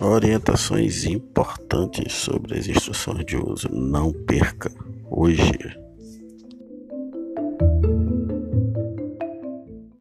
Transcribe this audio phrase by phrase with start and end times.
[0.00, 3.68] Orientações importantes sobre as instruções de uso.
[3.72, 4.70] Não perca
[5.10, 5.85] hoje.